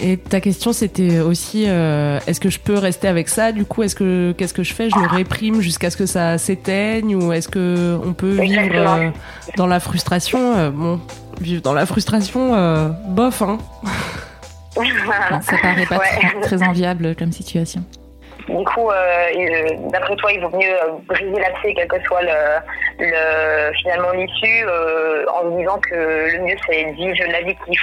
Et 0.00 0.16
ta 0.16 0.40
question, 0.40 0.72
c'était 0.72 1.18
aussi, 1.18 1.64
euh, 1.66 2.20
est-ce 2.26 2.38
que 2.38 2.50
je 2.50 2.60
peux 2.60 2.78
rester 2.78 3.08
avec 3.08 3.28
ça 3.28 3.50
Du 3.50 3.64
coup, 3.64 3.82
est-ce 3.82 3.96
que 3.96 4.32
qu'est-ce 4.36 4.54
que 4.54 4.62
je 4.62 4.72
fais? 4.72 4.88
Je 4.90 4.96
le 4.96 5.08
réprime 5.08 5.60
jusqu'à 5.60 5.90
ce 5.90 5.96
que 5.96 6.06
ça 6.06 6.38
s'éteigne, 6.38 7.16
ou 7.16 7.32
est-ce 7.32 7.48
que 7.48 7.98
on 8.04 8.12
peut 8.12 8.40
vivre 8.40 8.60
euh, 8.74 9.10
dans 9.56 9.66
la 9.66 9.80
frustration? 9.80 10.56
Euh, 10.56 10.70
Bon, 10.70 11.00
vivre 11.40 11.62
dans 11.62 11.72
la 11.72 11.86
frustration, 11.86 12.52
bof, 13.06 13.42
hein. 13.42 13.58
Non, 15.30 15.40
Ça 15.40 15.56
paraît 15.62 15.86
pas 15.86 15.98
Ouais. 15.98 16.06
très, 16.40 16.40
très 16.40 16.62
enviable 16.62 17.14
comme 17.16 17.32
situation. 17.32 17.82
Du 18.48 18.64
coup, 18.64 18.90
euh, 18.90 19.66
d'après 19.92 20.16
toi, 20.16 20.32
il 20.32 20.40
vaut 20.40 20.56
mieux 20.56 20.72
euh, 20.72 20.92
briser 21.06 21.38
l'abcès, 21.38 21.74
quel 21.76 21.86
que 21.86 22.02
soit 22.04 22.22
le, 22.22 22.30
le 22.98 23.72
finalement 23.82 24.10
l'issue, 24.12 24.64
euh, 24.66 25.26
en 25.30 25.50
disant 25.58 25.78
que 25.80 25.94
le 25.94 26.42
mieux 26.44 26.56
c'est 26.66 26.84
de 26.86 26.92
vivre 26.92 27.30
la 27.30 27.42
vie 27.42 27.54
qui 27.66 27.76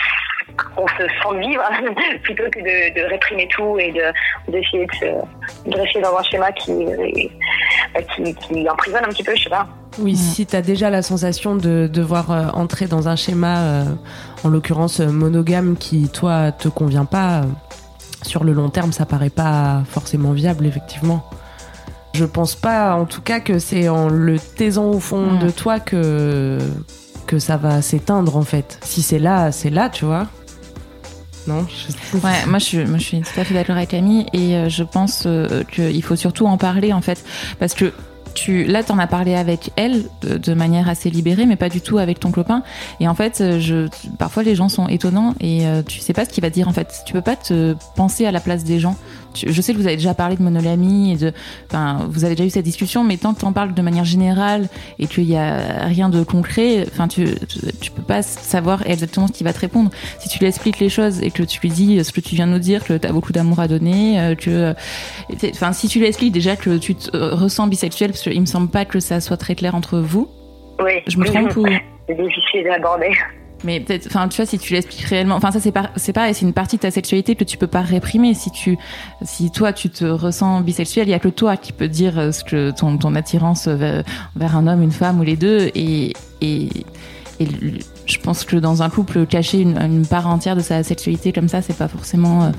qu'on 0.76 0.88
se 0.88 1.04
sent 1.08 1.40
vivre, 1.48 1.64
plutôt 2.24 2.44
que 2.52 2.60
de, 2.60 3.00
de 3.02 3.10
réprimer 3.10 3.48
tout 3.56 3.78
et 3.80 3.92
de 3.92 4.52
d'essayer 4.52 4.86
de, 5.02 5.72
de 5.72 5.78
rester 5.80 6.02
dans 6.02 6.16
un 6.18 6.24
schéma 6.24 6.52
qui, 6.52 6.72
euh, 6.72 8.02
qui 8.16 8.36
qui 8.36 8.70
emprisonne 8.70 9.04
un 9.06 9.10
petit 9.10 9.24
peu, 9.24 9.36
je 9.36 9.44
sais 9.44 9.50
pas. 9.50 9.68
Oui, 9.98 10.12
Mm. 10.14 10.16
si 10.16 10.46
t'as 10.46 10.62
déjà 10.62 10.90
la 10.90 11.02
sensation 11.02 11.56
de 11.56 11.88
devoir 11.88 12.30
euh, 12.32 12.48
entrer 12.54 12.86
dans 12.88 13.08
un 13.08 13.16
schéma, 13.16 13.60
euh, 13.60 13.84
en 14.44 14.50
l'occurrence 14.50 15.00
monogame, 15.00 15.78
qui 15.78 16.10
toi 16.10 16.52
te 16.52 16.68
convient 16.68 17.06
pas, 17.06 17.40
euh, 17.40 17.44
sur 18.24 18.44
le 18.44 18.52
long 18.52 18.70
terme, 18.70 18.92
ça 18.92 19.06
paraît 19.06 19.30
pas 19.30 19.84
forcément 19.90 20.32
viable, 20.32 20.66
effectivement. 20.66 21.24
Je 22.14 22.26
pense 22.26 22.56
pas, 22.56 22.96
en 22.96 23.06
tout 23.06 23.22
cas, 23.22 23.40
que 23.40 23.60
c'est 23.60 23.88
en 23.90 24.08
le 24.10 24.38
taisant 24.40 24.88
au 24.90 25.00
fond 25.00 25.32
Mm. 25.34 25.40
de 25.40 25.50
toi 25.52 25.80
que 25.80 26.60
que 27.28 27.40
ça 27.40 27.58
va 27.58 27.82
s'éteindre 27.82 28.38
en 28.38 28.44
fait. 28.44 28.78
Si 28.84 29.02
c'est 29.02 29.18
là, 29.18 29.52
c'est 29.52 29.72
là, 29.72 29.90
tu 29.90 30.06
vois. 30.06 30.28
Non 31.48 31.66
Ouais, 32.24 32.46
moi 32.48 32.60
je, 32.60 32.64
suis, 32.64 32.86
moi 32.86 32.98
je 32.98 33.04
suis 33.04 33.22
tout 33.22 33.40
à 33.40 33.44
fait 33.44 33.54
d'accord 33.54 33.78
avec 33.78 33.90
Camille 33.90 34.26
et 34.34 34.56
euh, 34.56 34.70
je 34.70 34.84
pense 34.84 35.24
euh, 35.26 35.64
qu'il 35.64 36.04
faut 36.04 36.16
surtout 36.16 36.48
en 36.48 36.58
parler 36.58 36.92
en 36.94 37.02
fait. 37.02 37.24
Parce 37.60 37.74
que 37.74 37.94
tu, 38.36 38.66
là, 38.66 38.84
t'en 38.84 39.00
as 39.00 39.08
parlé 39.08 39.34
avec 39.34 39.72
elle 39.76 40.04
de, 40.22 40.54
manière 40.54 40.88
assez 40.88 41.10
libérée, 41.10 41.46
mais 41.46 41.56
pas 41.56 41.70
du 41.70 41.82
tout 41.82 41.98
avec 41.98 42.20
ton 42.20 42.32
copain. 42.32 42.62
Et 43.00 43.08
en 43.08 43.16
fait, 43.16 43.42
euh, 43.42 43.60
je, 43.60 43.88
parfois 44.20 44.44
les 44.44 44.56
gens 44.56 44.70
sont 44.70 44.88
étonnants 44.88 45.34
et 45.40 45.66
euh, 45.66 45.82
tu 45.82 46.00
sais 46.00 46.14
pas 46.14 46.26
ce 46.26 46.30
qu'il 46.30 46.42
va 46.42 46.50
dire 46.50 46.68
en 46.68 46.74
fait. 46.74 47.02
Tu 47.06 47.14
peux 47.14 47.22
pas 47.22 47.36
te 47.36 47.76
penser 47.96 48.26
à 48.26 48.32
la 48.32 48.40
place 48.40 48.64
des 48.64 48.80
gens. 48.80 48.96
Je 49.36 49.62
sais 49.62 49.74
que 49.74 49.78
vous 49.78 49.88
avez 49.88 49.98
déjà 49.98 50.14
parlé 50.14 50.38
de 50.38 50.44
monogamie 50.44 51.12
et 51.12 51.16
de, 51.18 51.34
enfin, 51.70 52.08
vous 52.10 52.24
avez 52.24 52.36
déjà 52.36 52.48
eu 52.48 52.50
cette 52.50 52.64
discussion, 52.64 53.04
mais 53.04 53.18
tant 53.18 53.34
que 53.34 53.42
t'en 53.42 53.52
parles 53.52 53.74
de 53.74 53.82
manière 53.82 54.06
générale 54.06 54.70
et 54.98 55.08
qu'il 55.08 55.26
y 55.26 55.36
a 55.36 55.86
rien 55.88 56.08
de 56.08 56.24
concret, 56.24 56.86
enfin, 56.90 57.10
tu, 57.10 57.28
tu, 57.82 57.92
peux 57.92 58.02
pas 58.02 58.22
savoir 58.22 58.88
exactement 58.88 59.28
ce 59.28 59.34
qu'il 59.34 59.44
va 59.44 59.52
te 59.52 59.60
répondre. 59.60 59.92
Si 60.20 60.30
tu 60.30 60.40
lui 60.40 60.48
expliques 60.48 60.80
les 60.80 60.88
choses 60.88 61.22
et 61.22 61.32
que 61.32 61.44
tu 61.44 61.60
lui 61.60 61.70
dis 61.70 62.02
ce 62.04 62.14
que 62.14 62.22
tu 62.22 62.36
viens 62.36 62.48
de 62.48 62.54
nous 62.54 62.60
dire, 62.60 62.86
que 62.86 62.94
t'as 62.94 63.12
beaucoup 63.12 63.34
d'amour 63.34 63.60
à 63.60 63.68
donner, 63.68 64.20
euh, 64.20 64.36
que, 64.36 64.50
euh, 64.50 64.74
enfin, 65.50 65.74
si 65.74 65.88
tu 65.88 66.00
lui 66.00 66.08
expliques 66.08 66.34
déjà 66.34 66.56
que 66.56 66.78
tu 66.78 66.96
te 66.96 67.16
ressens 67.18 67.68
bisexuel, 67.68 68.14
qu'il 68.30 68.42
me 68.42 68.46
semble 68.46 68.70
pas 68.70 68.86
que 68.86 69.00
ça 69.00 69.20
soit 69.20 69.38
très 69.38 69.56
clair 69.56 69.76
entre 69.76 70.00
vous. 70.00 70.30
Oui. 70.84 71.02
Je 71.08 71.18
me 71.18 71.26
trompe 71.26 71.56
ou? 71.58 71.66
C'est 72.08 72.16
difficile 72.16 72.64
d'aborder. 72.66 73.10
mais 73.64 73.80
peut-être, 73.80 74.06
enfin, 74.08 74.28
tu 74.28 74.36
vois, 74.38 74.46
si 74.46 74.60
tu 74.60 74.74
l'expliques 74.74 75.06
réellement, 75.06 75.36
enfin, 75.36 75.50
ça 75.50 75.60
c'est 75.60 75.72
pas, 75.72 75.90
c'est 75.96 76.14
c'est 76.16 76.46
une 76.46 76.54
partie 76.54 76.76
de 76.76 76.82
ta 76.82 76.92
sexualité 76.92 77.36
que 77.36 77.44
tu 77.44 77.58
peux 77.58 77.68
pas 77.68 77.82
réprimer. 77.82 78.36
Si 78.36 78.52
tu, 78.52 78.78
si 79.24 79.50
toi 79.50 79.74
tu 79.74 79.90
te 79.90 80.06
ressens 80.06 80.62
bisexuel, 80.62 81.08
il 81.08 81.12
y 81.12 81.16
a 81.16 81.20
que 81.20 81.30
toi 81.30 81.58
qui 81.58 81.72
peux 81.72 81.88
dire 81.88 82.20
euh, 82.20 82.32
ce 82.32 82.44
que 82.44 82.70
ton, 82.70 82.98
ton 83.00 83.16
attirance 83.16 83.68
vers, 83.68 84.04
vers 84.36 84.56
un 84.56 84.68
homme, 84.68 84.84
une 84.84 84.92
femme 84.92 85.20
ou 85.20 85.24
les 85.24 85.36
deux, 85.36 85.72
et, 85.74 86.14
et, 86.42 86.70
et 87.40 87.48
je 88.06 88.20
pense 88.20 88.46
que 88.46 88.56
dans 88.56 88.84
un 88.84 88.90
couple, 88.92 89.26
cacher 89.26 89.62
une, 89.62 89.80
une 89.80 90.06
part 90.06 90.28
entière 90.28 90.56
de 90.56 90.62
sa 90.62 90.84
sexualité 90.84 91.34
comme 91.34 91.48
ça, 91.48 91.64
c'est 91.64 91.76
pas 91.76 91.88
forcément 91.88 92.44
euh, 92.44 92.52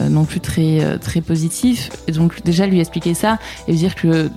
euh, 0.00 0.08
non 0.10 0.24
plus 0.24 0.40
très, 0.40 0.98
très 0.98 1.22
positif. 1.22 1.88
Et 2.08 2.12
donc 2.12 2.42
déjà 2.42 2.66
lui 2.66 2.78
expliquer 2.78 3.14
ça 3.14 3.38
et 3.68 3.72
dire 3.72 3.94
que 3.94 4.28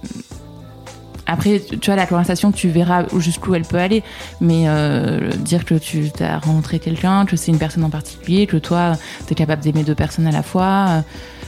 après, 1.28 1.60
tu 1.60 1.86
vois, 1.86 1.96
la 1.96 2.06
conversation, 2.06 2.52
tu 2.52 2.70
verras 2.70 3.06
jusqu'où 3.18 3.56
elle 3.56 3.64
peut 3.66 3.80
aller. 3.80 4.04
Mais 4.42 4.66
euh, 4.68 5.30
dire 5.32 5.66
que 5.66 5.76
tu 5.76 6.12
as 6.20 6.40
rencontré 6.40 6.80
quelqu'un, 6.80 7.26
que 7.26 7.36
c'est 7.36 7.52
une 7.52 7.58
personne 7.60 7.84
en 7.84 7.90
particulier, 7.90 8.48
que 8.48 8.58
toi, 8.58 8.94
tu 9.26 9.34
es 9.34 9.36
capable 9.36 9.62
d'aimer 9.62 9.84
deux 9.84 9.96
personnes 9.96 10.28
à 10.28 10.32
la 10.32 10.44
fois. 10.44 10.86
euh, 10.90 11.02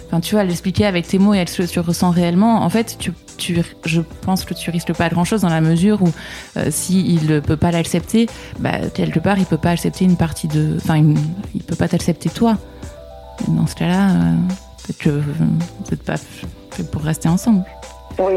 Enfin, 0.10 0.22
tu 0.22 0.36
vois, 0.36 0.46
l'expliquer 0.46 0.86
avec 0.86 1.06
tes 1.06 1.20
mots 1.20 1.34
et 1.34 1.38
elle 1.40 1.50
se 1.50 1.66
se 1.66 1.82
ressent 1.82 2.12
réellement. 2.12 2.64
En 2.64 2.70
fait, 2.70 2.96
tu, 2.98 3.12
tu, 3.38 3.62
je 3.86 4.00
pense 4.22 4.46
que 4.46 4.54
tu 4.54 4.72
risques 4.72 4.94
pas 4.94 5.10
grand-chose 5.10 5.42
dans 5.42 5.50
la 5.50 5.60
mesure 5.60 6.02
où 6.02 6.10
euh, 6.56 6.68
s'il 6.72 7.26
ne 7.28 7.42
peut 7.42 7.58
pas 7.58 7.72
l'accepter, 7.72 8.28
bah, 8.60 8.88
quelque 8.94 9.20
part, 9.20 9.38
il 9.38 9.46
peut 9.46 9.58
pas 9.58 9.72
accepter 9.72 10.06
une 10.06 10.16
partie 10.16 10.48
de... 10.48 10.78
Enfin, 10.78 11.04
il 11.54 11.62
peut 11.62 11.76
pas 11.76 11.90
t'accepter 11.90 12.30
toi. 12.30 12.58
Dans 13.50 13.68
ce 13.68 13.76
cas-là, 13.76 14.12
euh, 14.12 14.36
peut-être 14.86 14.98
que 15.00 15.10
vous 15.10 15.46
n'êtes 15.92 16.04
pas 16.04 16.16
pour 16.90 17.02
rester 17.02 17.28
ensemble. 17.28 17.66
Oui, 18.20 18.36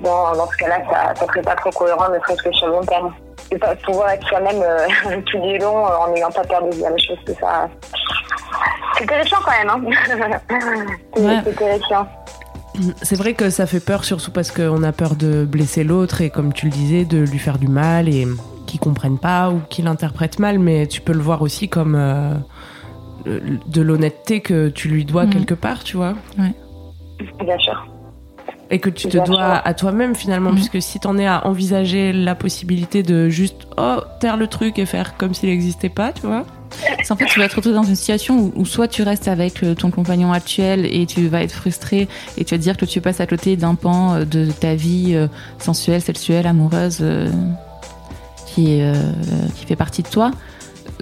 dans, 0.00 0.34
dans, 0.34 0.46
ce 0.50 0.56
cas-là, 0.56 0.78
ça 0.90 1.12
ne 1.22 1.26
serait 1.28 1.42
pas 1.42 1.54
trop 1.56 1.70
cohérent, 1.70 2.08
ne 2.10 2.18
serait-ce 2.20 2.42
que 2.42 2.52
sur 2.52 2.66
le 2.68 2.72
long 2.74 2.82
terme. 2.84 3.12
Et 3.50 3.58
pas 3.58 3.74
pouvoir 3.76 4.10
être 4.10 4.26
soi-même 4.28 4.60
euh, 4.62 4.86
tout 5.30 5.38
du 5.40 5.58
long 5.58 5.86
euh, 5.86 5.96
en 6.06 6.12
n'ayant 6.12 6.30
pas 6.30 6.44
peur 6.44 6.62
de 6.64 6.70
dire 6.70 6.90
les 6.90 7.02
choses, 7.02 7.18
que 7.26 7.32
ça. 7.34 7.68
C'est 8.98 9.06
terrifiant 9.06 9.38
quand 9.44 9.52
même, 9.52 9.68
hein. 9.70 10.38
c'est 11.16 11.22
Ouais. 11.22 11.42
terrifiant. 11.54 12.06
C'est 13.02 13.16
vrai 13.16 13.34
que 13.34 13.50
ça 13.50 13.66
fait 13.66 13.80
peur, 13.80 14.04
surtout 14.04 14.30
parce 14.30 14.50
qu'on 14.50 14.82
a 14.82 14.92
peur 14.92 15.14
de 15.16 15.44
blesser 15.44 15.82
l'autre 15.84 16.20
et, 16.20 16.30
comme 16.30 16.52
tu 16.52 16.66
le 16.66 16.72
disais, 16.72 17.04
de 17.04 17.18
lui 17.18 17.38
faire 17.38 17.58
du 17.58 17.68
mal 17.68 18.08
et 18.08 18.26
qu'il 18.66 18.78
comprenne 18.80 19.18
pas 19.18 19.50
ou 19.50 19.60
qu'il 19.68 19.86
interprète 19.88 20.38
mal. 20.38 20.58
Mais 20.58 20.86
tu 20.86 21.00
peux 21.00 21.12
le 21.12 21.20
voir 21.20 21.42
aussi 21.42 21.68
comme 21.68 21.94
euh, 21.96 22.34
de 23.26 23.82
l'honnêteté 23.82 24.40
que 24.40 24.68
tu 24.68 24.88
lui 24.88 25.04
dois 25.04 25.24
Mhm. 25.24 25.30
quelque 25.32 25.54
part, 25.54 25.82
tu 25.84 25.96
vois. 25.96 26.14
Bien 26.36 27.58
sûr. 27.58 27.86
Et 28.70 28.80
que 28.80 28.90
tu 28.90 29.08
te 29.08 29.16
dois 29.24 29.54
à 29.66 29.72
toi-même 29.74 30.14
finalement, 30.14 30.50
Mhm. 30.50 30.56
puisque 30.56 30.82
si 30.82 31.00
t'en 31.00 31.16
es 31.16 31.26
à 31.26 31.46
envisager 31.46 32.12
la 32.12 32.34
possibilité 32.34 33.02
de 33.02 33.28
juste 33.30 33.66
oh 33.78 33.96
taire 34.20 34.36
le 34.36 34.46
truc 34.46 34.78
et 34.78 34.84
faire 34.84 35.16
comme 35.16 35.32
s'il 35.32 35.48
n'existait 35.48 35.88
pas, 35.88 36.12
tu 36.12 36.26
vois. 36.26 36.44
C'est 37.02 37.12
en 37.12 37.16
fait, 37.16 37.24
tu 37.24 37.38
vas 37.40 37.48
te 37.48 37.56
retrouver 37.56 37.74
dans 37.76 37.82
une 37.82 37.96
situation 37.96 38.36
où, 38.38 38.52
où 38.54 38.66
soit 38.66 38.86
tu 38.88 39.02
restes 39.02 39.26
avec 39.26 39.62
euh, 39.62 39.74
ton 39.74 39.90
compagnon 39.90 40.34
actuel 40.34 40.84
et 40.84 41.06
tu 41.06 41.26
vas 41.28 41.42
être 41.42 41.52
frustré 41.52 42.08
et 42.36 42.44
tu 42.44 42.54
vas 42.54 42.58
te 42.58 42.62
dire 42.62 42.76
que 42.76 42.84
tu 42.84 43.00
passes 43.00 43.20
à 43.22 43.26
côté 43.26 43.56
d'un 43.56 43.74
pan 43.74 44.14
euh, 44.16 44.24
de 44.26 44.50
ta 44.50 44.74
vie 44.74 45.12
euh, 45.14 45.28
sensuelle, 45.58 46.02
sexuelle, 46.02 46.46
amoureuse 46.46 46.98
euh, 47.00 47.30
qui, 48.46 48.82
euh, 48.82 48.92
qui 49.56 49.64
fait 49.64 49.76
partie 49.76 50.02
de 50.02 50.08
toi. 50.08 50.30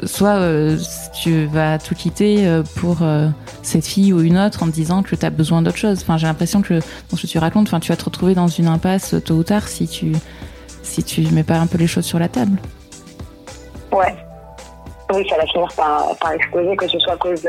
Soit 0.04 0.36
euh, 0.36 0.76
tu 1.22 1.46
vas 1.46 1.78
tout 1.78 1.94
quitter 1.94 2.46
euh, 2.46 2.62
pour 2.80 3.02
euh, 3.02 3.28
cette 3.62 3.86
fille 3.86 4.12
ou 4.12 4.20
une 4.20 4.38
autre 4.38 4.62
en 4.62 4.66
te 4.66 4.72
disant 4.72 5.02
que 5.02 5.16
tu 5.16 5.24
as 5.24 5.30
besoin 5.30 5.62
d'autre 5.62 5.78
chose. 5.78 6.00
Enfin, 6.02 6.16
j'ai 6.16 6.26
l'impression 6.26 6.62
que 6.62 6.74
dans 7.10 7.16
ce 7.16 7.22
que 7.22 7.26
tu 7.26 7.38
racontes, 7.38 7.68
enfin, 7.68 7.80
tu 7.80 7.90
vas 7.90 7.96
te 7.96 8.04
retrouver 8.04 8.34
dans 8.34 8.48
une 8.48 8.68
impasse 8.68 9.14
tôt 9.24 9.34
ou 9.34 9.42
tard 9.42 9.68
si 9.68 9.88
tu 9.88 10.12
si 10.82 11.02
tu 11.02 11.22
mets 11.32 11.42
pas 11.42 11.56
un 11.56 11.66
peu 11.66 11.78
les 11.78 11.86
choses 11.86 12.04
sur 12.04 12.18
la 12.18 12.28
table. 12.28 12.58
Ouais. 13.92 14.14
Oui, 15.14 15.24
ça 15.28 15.36
va 15.36 15.46
finir 15.46 15.68
par, 15.76 16.16
par 16.20 16.32
exploser, 16.32 16.76
que 16.76 16.88
ce 16.88 16.98
soit 16.98 17.12
à 17.12 17.16
cause 17.16 17.40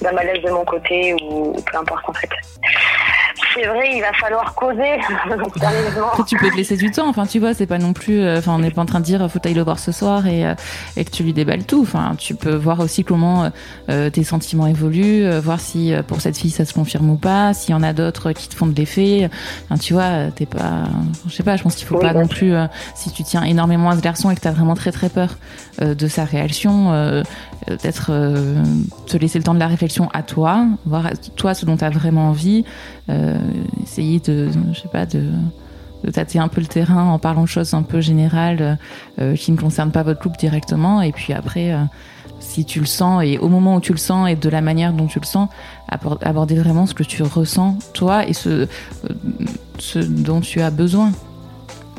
d'un 0.00 0.12
malaise 0.12 0.42
de 0.42 0.50
mon 0.50 0.64
côté 0.64 1.14
ou 1.22 1.52
peu 1.52 1.78
importe 1.78 2.08
en 2.08 2.12
fait. 2.12 2.28
C'est 3.56 3.66
vrai, 3.66 3.90
il 3.96 4.00
va 4.02 4.12
falloir 4.20 4.54
causer, 4.54 5.00
sérieusement. 5.58 6.24
Tu 6.26 6.36
peux 6.36 6.50
te 6.50 6.56
laisser 6.56 6.76
du 6.76 6.90
temps. 6.90 7.08
Enfin, 7.08 7.26
tu 7.26 7.38
vois, 7.38 7.54
c'est 7.54 7.66
pas 7.66 7.78
non 7.78 7.92
plus. 7.94 8.20
euh, 8.20 8.38
Enfin, 8.38 8.52
on 8.54 8.58
n'est 8.58 8.70
pas 8.70 8.82
en 8.82 8.86
train 8.86 9.00
de 9.00 9.04
dire 9.04 9.28
faut 9.30 9.38
t'aller 9.38 9.54
le 9.54 9.62
voir 9.62 9.78
ce 9.78 9.92
soir 9.92 10.26
et, 10.26 10.46
euh, 10.46 10.54
et 10.96 11.04
que 11.04 11.10
tu 11.10 11.22
lui 11.22 11.32
déballes 11.32 11.64
tout. 11.64 11.80
Enfin, 11.82 12.14
tu 12.18 12.34
peux 12.34 12.54
voir 12.54 12.80
aussi 12.80 13.02
comment 13.02 13.50
euh, 13.88 14.10
tes 14.10 14.24
sentiments 14.24 14.66
évoluent, 14.66 15.24
euh, 15.24 15.40
voir 15.40 15.58
si 15.60 15.92
pour 16.06 16.20
cette 16.20 16.36
fille 16.36 16.50
ça 16.50 16.64
se 16.66 16.74
confirme 16.74 17.08
ou 17.10 17.16
pas, 17.16 17.54
s'il 17.54 17.70
y 17.70 17.74
en 17.74 17.82
a 17.82 17.92
d'autres 17.94 18.32
qui 18.32 18.48
te 18.48 18.54
font 18.54 18.66
de 18.66 18.74
l'effet. 18.74 19.30
Enfin, 19.64 19.78
tu 19.78 19.94
vois, 19.94 20.30
t'es 20.34 20.46
pas. 20.46 20.84
Je 21.26 21.34
sais 21.34 21.42
pas. 21.42 21.56
Je 21.56 21.62
pense 21.62 21.76
qu'il 21.76 21.86
faut 21.86 21.96
Oui, 21.96 22.02
pas 22.02 22.12
non 22.12 22.26
plus. 22.28 22.52
euh, 22.52 22.66
si 22.94 23.10
tu 23.10 23.22
tiens 23.24 23.42
énormément 23.44 23.88
à 23.90 23.96
ce 23.96 24.02
garçon 24.02 24.30
et 24.30 24.34
que 24.34 24.40
t'as 24.40 24.50
vraiment 24.52 24.74
très 24.74 24.92
très 24.92 25.08
peur 25.08 25.30
de 25.80 26.08
sa 26.08 26.24
réaction, 26.24 27.22
euh, 27.70 27.76
euh, 28.10 28.64
te 29.06 29.16
laisser 29.16 29.38
le 29.38 29.44
temps 29.44 29.54
de 29.54 29.58
la 29.58 29.66
réflexion 29.66 30.08
à 30.12 30.22
toi, 30.22 30.66
voir 30.84 31.10
toi 31.36 31.54
ce 31.54 31.64
dont 31.66 31.76
t'as 31.76 31.90
vraiment 31.90 32.28
envie, 32.28 32.64
euh, 33.08 33.36
essayer 33.82 34.20
de, 34.20 34.48
je 34.72 34.80
sais 34.80 34.88
pas, 34.88 35.06
de 35.06 35.24
de 36.04 36.10
tâter 36.10 36.38
un 36.38 36.48
peu 36.48 36.60
le 36.60 36.66
terrain 36.66 37.04
en 37.04 37.18
parlant 37.18 37.42
de 37.42 37.48
choses 37.48 37.72
un 37.72 37.82
peu 37.82 38.00
générales 38.00 38.78
euh, 39.18 39.34
qui 39.34 39.50
ne 39.50 39.56
concernent 39.56 39.90
pas 39.90 40.02
votre 40.02 40.20
couple 40.20 40.38
directement. 40.38 41.00
Et 41.00 41.10
puis 41.10 41.32
après, 41.32 41.72
euh, 41.72 41.82
si 42.38 42.66
tu 42.66 42.80
le 42.80 42.86
sens 42.86 43.24
et 43.24 43.38
au 43.38 43.48
moment 43.48 43.76
où 43.76 43.80
tu 43.80 43.92
le 43.92 43.98
sens 43.98 44.28
et 44.28 44.36
de 44.36 44.48
la 44.50 44.60
manière 44.60 44.92
dont 44.92 45.06
tu 45.06 45.18
le 45.18 45.24
sens, 45.24 45.48
abor- 45.90 46.18
aborder 46.22 46.54
vraiment 46.56 46.86
ce 46.86 46.92
que 46.94 47.02
tu 47.02 47.22
ressens 47.22 47.78
toi 47.94 48.26
et 48.28 48.34
ce, 48.34 48.68
ce 49.78 49.98
dont 49.98 50.40
tu 50.42 50.60
as 50.60 50.70
besoin. 50.70 51.12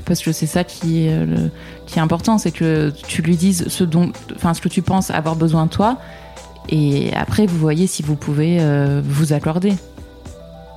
Parce 0.07 0.21
que 0.21 0.31
c'est 0.31 0.45
ça 0.47 0.63
qui 0.63 1.05
est, 1.07 1.11
euh, 1.13 1.25
le- 1.25 1.51
qui 1.85 1.99
est 1.99 2.01
important, 2.01 2.37
c'est 2.37 2.51
que 2.51 2.91
tu 3.07 3.21
lui 3.21 3.35
dises 3.35 3.67
ce 3.67 3.83
dont, 3.83 4.11
enfin 4.35 4.53
ce 4.53 4.61
que 4.61 4.69
tu 4.69 4.81
penses 4.81 5.11
avoir 5.11 5.35
besoin 5.35 5.67
toi. 5.67 5.97
Et 6.69 7.11
après, 7.15 7.45
vous 7.45 7.57
voyez 7.57 7.87
si 7.87 8.03
vous 8.03 8.15
pouvez 8.15 8.57
euh, 8.59 9.01
vous 9.03 9.33
accorder. 9.33 9.73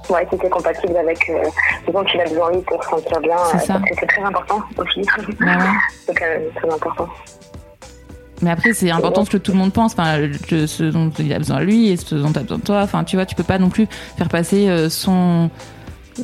Ouais, 0.08 0.26
c'était 0.30 0.49
compatible 0.49 0.96
avec 0.96 1.30
euh, 1.30 1.42
ce 1.87 1.92
dont 1.92 2.04
il 2.12 2.20
a 2.20 2.25
besoin 2.25 2.50
lui 2.52 2.60
pour 2.62 2.82
se 2.82 2.90
sentir 2.90 3.20
bien. 3.20 3.37
C'est 3.52 3.56
euh, 3.56 3.60
ça. 3.75 3.80
C'est 3.99 4.06
très 4.06 4.22
important 4.22 4.60
aussi. 4.76 5.02
Bah 5.40 5.46
ouais. 5.46 5.64
c'est 6.06 6.14
quand 6.14 6.25
même 6.26 6.42
très 6.56 6.75
important. 6.75 7.08
Mais 8.42 8.50
après, 8.50 8.72
c'est 8.72 8.90
important 8.90 9.25
ce 9.25 9.30
que 9.30 9.37
tout 9.37 9.52
le 9.52 9.58
monde 9.58 9.72
pense, 9.72 9.92
enfin, 9.92 10.16
que 10.49 10.66
ce 10.66 10.84
dont 10.84 11.10
il 11.18 11.32
a 11.32 11.38
besoin 11.38 11.60
lui 11.60 11.90
et 11.90 11.96
ce 11.96 12.14
dont 12.14 12.32
tu 12.32 12.38
as 12.38 12.42
besoin 12.42 12.58
toi. 12.58 12.80
Enfin, 12.82 13.04
tu 13.04 13.16
vois, 13.16 13.26
tu 13.26 13.34
peux 13.34 13.42
pas 13.44 13.58
non 13.58 13.68
plus 13.68 13.87
faire 14.16 14.28
passer 14.28 14.88
son 14.88 15.50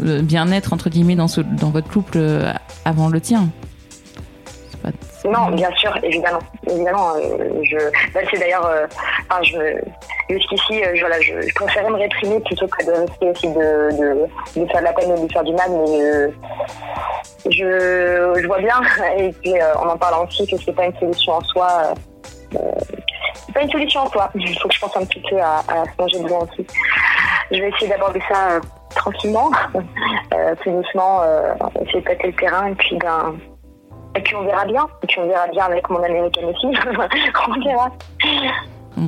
euh, 0.04 0.22
bien-être 0.22 0.72
entre 0.72 0.88
guillemets 0.90 1.16
dans 1.16 1.26
dans 1.60 1.70
votre 1.70 1.88
couple 1.88 2.16
euh, 2.18 2.52
avant 2.84 3.08
le 3.08 3.20
tien. 3.20 3.48
Non, 5.24 5.50
bien 5.50 5.70
sûr, 5.76 5.92
évidemment. 6.04 6.38
Évidemment, 6.70 7.14
euh, 7.16 7.60
je. 7.64 7.76
bah, 8.14 8.20
c'est 8.30 8.38
d'ailleurs. 8.38 8.64
euh, 8.66 8.86
enfin. 9.30 9.42
Jusqu'ici, 10.28 10.82
voilà, 11.00 11.20
je, 11.20 11.40
je 11.40 11.54
préférais 11.54 11.88
me 11.88 11.96
réprimer 11.96 12.40
plutôt 12.40 12.66
que 12.66 12.84
de 12.84 12.90
risquer 12.92 13.30
aussi 13.30 13.48
de, 13.48 13.54
de, 13.56 14.60
de 14.60 14.66
faire 14.66 14.80
de 14.80 14.84
la 14.84 14.92
peine 14.92 15.12
ou 15.12 15.26
de 15.26 15.32
faire 15.32 15.44
du 15.44 15.52
mal, 15.52 15.70
mais 15.70 16.30
je, 17.50 18.32
je 18.40 18.46
vois 18.46 18.58
bien, 18.58 18.80
et 19.18 19.32
puis 19.32 19.52
euh, 19.60 19.74
en 19.76 19.96
parlant 19.96 20.26
aussi, 20.26 20.44
que 20.48 20.56
c'est 20.64 20.72
pas 20.72 20.86
une 20.86 20.96
solution 20.98 21.32
en 21.34 21.40
soi. 21.42 21.94
c'est 22.50 23.52
pas 23.54 23.62
une 23.62 23.70
solution 23.70 24.00
en 24.00 24.10
soi. 24.10 24.30
Il 24.34 24.58
faut 24.58 24.68
que 24.68 24.74
je 24.74 24.80
pense 24.80 24.96
un 24.96 25.04
petit 25.04 25.22
peu 25.30 25.40
à, 25.40 25.58
à 25.68 25.84
j'ai 26.08 26.18
besoin 26.20 26.40
aussi. 26.40 26.66
Je 27.52 27.60
vais 27.60 27.68
essayer 27.68 27.88
d'aborder 27.88 28.20
ça 28.28 28.60
tranquillement, 28.96 29.50
euh, 30.34 30.54
plus 30.56 30.72
doucement, 30.72 31.20
euh, 31.22 31.54
de 31.54 32.00
tâter 32.00 32.28
le 32.28 32.32
terrain, 32.34 32.68
et 32.68 32.74
puis 32.74 32.96
ben. 32.98 33.36
Et 34.14 34.20
puis 34.20 34.34
on 34.34 34.44
verra 34.44 34.64
bien. 34.64 34.86
Et 35.02 35.06
puis 35.06 35.20
on 35.20 35.26
verra 35.26 35.46
bien 35.48 35.64
avec 35.66 35.90
mon 35.90 36.02
américaine 36.02 36.46
aussi. 36.46 36.66
on 37.48 37.60
verra. 37.60 37.92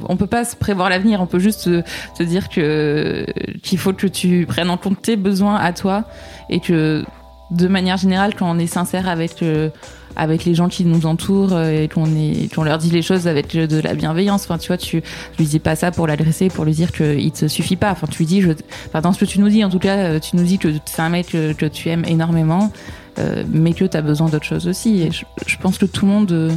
On 0.07 0.17
peut 0.19 0.27
pas 0.27 0.45
se 0.45 0.55
prévoir 0.55 0.91
l'avenir, 0.91 1.23
on 1.23 1.27
peut 1.27 1.39
juste 1.39 1.61
se, 1.61 1.83
se 2.15 2.23
dire 2.23 2.51
que 2.51 3.25
qu'il 3.63 3.79
faut 3.79 3.95
que 3.95 4.07
tu 4.07 4.45
prennes 4.47 4.69
en 4.69 4.77
compte 4.77 5.01
tes 5.01 5.17
besoins 5.17 5.57
à 5.57 5.73
toi 5.73 6.05
et 6.51 6.61
que 6.61 7.05
de 7.51 7.69
manière 7.69 7.97
générale, 7.97 8.35
quand 8.35 8.51
on 8.51 8.59
est 8.59 8.67
sincère 8.67 9.09
avec 9.09 9.43
euh, 9.43 9.71
avec 10.17 10.45
les 10.45 10.55
gens 10.55 10.69
qui 10.69 10.85
nous 10.85 11.07
entourent 11.07 11.53
euh, 11.53 11.83
et 11.85 11.89
qu'on 11.89 12.07
est 12.07 12.53
qu'on 12.53 12.65
leur 12.65 12.79
dit 12.79 12.91
les 12.91 13.03
choses 13.03 13.29
avec 13.29 13.55
euh, 13.55 13.67
de 13.67 13.81
la 13.81 13.95
bienveillance. 13.95 14.45
Enfin, 14.45 14.59
tu 14.59 14.69
vois, 14.69 14.77
tu 14.77 15.03
lui 15.39 15.47
dis 15.47 15.61
pas 15.61 15.77
ça 15.77 15.91
pour 15.91 16.07
l'agresser, 16.07 16.49
pour 16.49 16.65
lui 16.65 16.73
dire 16.73 16.93
qu'il 16.93 17.31
te 17.33 17.47
suffit 17.47 17.77
pas. 17.77 17.93
Enfin, 17.93 18.07
tu 18.11 18.19
lui 18.19 18.27
dis, 18.27 18.43
je, 18.43 18.51
enfin, 18.89 19.01
dans 19.01 19.13
ce 19.13 19.21
que 19.21 19.25
tu 19.25 19.41
nous 19.41 19.49
dis, 19.49 19.65
en 19.65 19.71
tout 19.71 19.79
cas, 19.79 20.19
tu 20.21 20.37
nous 20.37 20.43
dis 20.43 20.59
que 20.59 20.69
c'est 20.85 21.03
un 21.03 21.09
mec 21.09 21.29
que, 21.29 21.53
que 21.53 21.67
tu 21.67 21.89
aimes 21.89 22.05
énormément, 22.05 22.73
euh, 23.19 23.45
mais 23.51 23.73
que 23.73 23.85
tu 23.85 23.97
as 23.97 24.03
besoin 24.03 24.29
d'autre 24.29 24.45
chose 24.45 24.69
aussi. 24.69 25.03
Et 25.03 25.11
je, 25.11 25.25
je 25.47 25.57
pense 25.57 25.79
que 25.79 25.87
tout 25.87 26.07
le 26.07 26.13
monde 26.13 26.33
euh, 26.33 26.51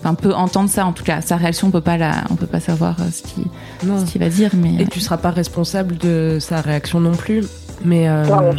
enfin, 0.00 0.14
peut 0.14 0.34
entendre 0.34 0.68
ça. 0.68 0.86
En 0.86 0.92
tout 0.92 1.04
cas, 1.04 1.20
sa 1.20 1.36
réaction, 1.36 1.68
on 1.68 1.70
peut 1.70 1.80
pas 1.80 1.96
la, 1.96 2.24
on 2.30 2.36
peut 2.36 2.46
pas 2.46 2.60
savoir 2.60 2.96
ce 3.12 3.22
qu'il 3.22 3.44
qu'il 4.06 4.20
va 4.20 4.28
dire, 4.28 4.50
mais 4.54 4.82
Et 4.82 4.86
tu 4.86 5.00
seras 5.00 5.16
pas 5.16 5.30
responsable 5.30 5.96
de 5.98 6.38
sa 6.40 6.60
réaction 6.60 7.00
non 7.00 7.14
plus. 7.14 7.44
Mais 7.82 8.08
euh, 8.08 8.52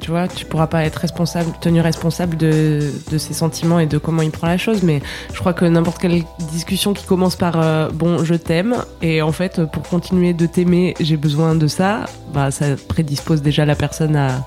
tu 0.00 0.10
vois, 0.10 0.28
tu 0.28 0.44
pourras 0.44 0.66
pas 0.66 0.84
être 0.84 0.96
responsable, 0.96 1.50
tenu 1.60 1.80
responsable 1.80 2.36
de, 2.36 2.92
de 3.10 3.18
ses 3.18 3.34
sentiments 3.34 3.78
et 3.78 3.86
de 3.86 3.98
comment 3.98 4.22
il 4.22 4.30
prend 4.30 4.46
la 4.46 4.58
chose. 4.58 4.82
Mais 4.82 5.00
je 5.32 5.38
crois 5.38 5.52
que 5.52 5.64
n'importe 5.64 5.98
quelle 5.98 6.22
discussion 6.38 6.92
qui 6.92 7.06
commence 7.06 7.36
par 7.36 7.60
euh, 7.60 7.88
bon, 7.92 8.24
je 8.24 8.34
t'aime 8.34 8.76
et 9.02 9.22
en 9.22 9.32
fait, 9.32 9.64
pour 9.66 9.82
continuer 9.82 10.32
de 10.32 10.46
t'aimer, 10.46 10.94
j'ai 11.00 11.16
besoin 11.16 11.54
de 11.54 11.66
ça. 11.66 12.04
Bah, 12.32 12.50
ça 12.50 12.66
prédispose 12.88 13.42
déjà 13.42 13.64
la 13.64 13.74
personne 13.74 14.16
à, 14.16 14.44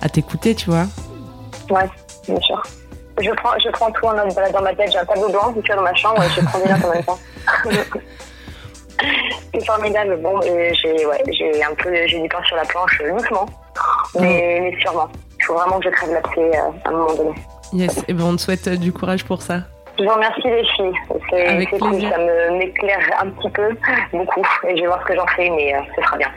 à 0.00 0.08
t'écouter, 0.08 0.54
tu 0.54 0.70
vois. 0.70 0.86
Ouais, 1.70 1.88
bien 2.28 2.40
sûr. 2.40 2.62
Je 3.20 3.30
prends, 3.32 3.52
je 3.62 3.70
prends 3.70 3.90
tout 3.90 4.06
en 4.06 4.14
note. 4.14 4.34
Dans 4.52 4.62
ma 4.62 4.74
tête, 4.74 4.90
j'ai 4.92 4.98
un 4.98 5.04
tableau 5.04 5.28
blanc 5.28 5.52
qui 5.52 5.70
est 5.70 5.76
dans 5.76 5.82
ma 5.82 5.94
chambre 5.94 6.22
et 6.22 6.28
je 6.30 6.40
prends 6.40 6.58
des 6.58 6.70
notes 6.70 6.84
en 6.84 6.94
même 6.94 7.04
temps. 7.04 7.18
C'est 9.52 9.64
formidable. 9.64 10.18
Bon, 10.22 10.40
et 10.42 10.72
j'ai 10.74 11.06
ouais, 11.06 11.22
un 11.68 11.74
peu 11.74 11.90
j'ai 12.06 12.20
du 12.20 12.28
pain 12.28 12.42
sur 12.44 12.56
la 12.56 12.64
planche, 12.64 13.00
euh, 13.02 13.12
doucement, 13.12 13.46
mais, 14.18 14.58
mais 14.62 14.80
sûrement. 14.80 15.08
Il 15.38 15.44
faut 15.44 15.54
vraiment 15.54 15.78
que 15.78 15.84
je 15.84 15.90
crève 15.90 16.12
l'abcès 16.12 16.58
euh, 16.58 16.70
à 16.84 16.88
un 16.88 16.92
moment 16.92 17.14
donné. 17.14 17.34
Yes. 17.72 18.04
Et 18.08 18.12
ben, 18.12 18.24
on 18.24 18.36
te 18.36 18.40
souhaite 18.40 18.66
euh, 18.68 18.76
du 18.76 18.92
courage 18.92 19.24
pour 19.24 19.42
ça. 19.42 19.62
Je 19.98 20.04
vous 20.04 20.10
remercie 20.10 20.42
les 20.44 20.64
filles. 20.64 20.92
C'est 21.30 21.78
cool, 21.78 22.00
ça 22.00 22.18
m'éclaire 22.52 22.98
un 23.20 23.30
petit 23.30 23.50
peu, 23.50 23.76
beaucoup. 24.12 24.46
Et 24.66 24.76
je 24.76 24.82
vais 24.82 24.86
voir 24.86 25.00
ce 25.02 25.06
que 25.06 25.16
j'en 25.16 25.26
fais, 25.28 25.50
mais 25.50 25.74
euh, 25.74 25.80
ce 25.96 26.02
sera 26.02 26.16
bien. 26.16 26.28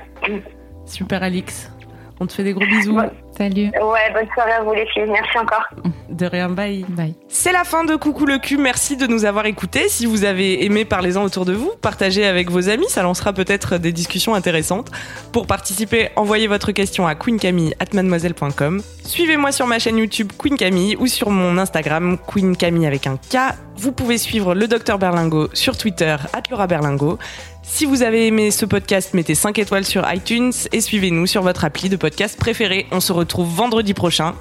Super, 0.86 1.24
Alix. 1.24 1.72
On 2.20 2.28
te 2.28 2.34
fait 2.34 2.44
des 2.44 2.54
gros 2.54 2.66
bisous. 2.66 3.00
Salut, 3.38 3.72
Ouais, 3.82 4.12
bonne 4.14 4.28
soirée 4.34 4.52
à 4.54 4.64
vous 4.64 4.74
les 4.74 4.86
filles. 4.88 5.06
Merci 5.08 5.38
encore. 5.38 5.64
De 6.10 6.26
rien, 6.28 6.48
bye. 6.50 6.86
bye. 6.90 7.16
C'est 7.28 7.52
la 7.52 7.64
fin 7.64 7.84
de 7.84 7.96
Coucou 7.96 8.26
le 8.28 8.38
cul. 8.38 8.58
Merci 8.58 8.98
de 8.98 9.08
nous 9.08 9.26
avoir 9.26 9.46
écoutés. 9.48 9.90
Si 9.90 10.06
vous 10.06 10.26
avez 10.26 10.64
aimé, 10.64 10.86
parlez-en 10.86 11.24
autour 11.24 11.46
de 11.46 11.54
vous. 11.54 11.72
Partagez 11.82 12.26
avec 12.26 12.52
vos 12.52 12.70
amis. 12.70 12.86
Ça 12.88 13.02
lancera 13.02 13.34
peut-être 13.34 13.78
des 13.80 13.92
discussions 13.92 14.36
intéressantes. 14.36 14.92
Pour 15.32 15.48
participer, 15.48 16.10
envoyez 16.16 16.46
votre 16.48 16.72
question 16.72 17.08
à 17.08 17.16
queencamille@mademoiselle.com. 17.16 18.82
Suivez-moi 19.04 19.52
sur 19.52 19.66
ma 19.66 19.80
chaîne 19.80 19.98
YouTube 19.98 20.32
Queen 20.38 20.56
Camille 20.56 20.96
ou 20.98 21.08
sur 21.08 21.30
mon 21.32 21.58
Instagram 21.58 22.18
Queen 22.28 22.56
Camille 22.56 22.86
avec 22.86 23.08
un 23.08 23.18
K. 23.18 23.38
Vous 23.76 23.92
pouvez 23.92 24.20
suivre 24.20 24.54
le 24.54 24.68
docteur 24.68 25.00
Berlingo 25.00 25.50
sur 25.54 25.76
Twitter 25.78 26.16
Laura 26.52 26.68
Berlingo. 26.68 27.18
Si 27.64 27.86
vous 27.86 28.04
avez 28.04 28.28
aimé 28.28 28.52
ce 28.52 28.66
podcast, 28.66 29.14
mettez 29.14 29.36
5 29.36 29.58
étoiles 29.58 29.86
sur 29.86 30.06
iTunes 30.14 30.52
et 30.74 30.82
suivez-nous 30.82 31.26
sur 31.26 31.42
votre 31.42 31.64
appli 31.66 31.90
de 31.90 31.96
podcast 31.96 32.38
préféré. 32.38 32.86
On 32.92 33.00
se 33.00 33.14
retrouve 33.14 33.23
retrouve 33.24 33.48
vendredi 33.48 33.94
prochain. 33.94 34.36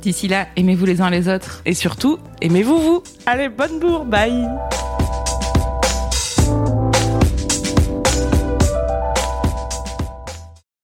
D'ici 0.00 0.28
là, 0.28 0.46
aimez-vous 0.56 0.86
les 0.86 1.00
uns 1.00 1.10
les 1.10 1.28
autres. 1.28 1.60
Et 1.66 1.74
surtout, 1.74 2.18
aimez-vous 2.40 2.78
vous. 2.78 3.02
Allez, 3.26 3.48
bonne 3.48 3.80
bourre, 3.80 4.04
bye 4.04 4.46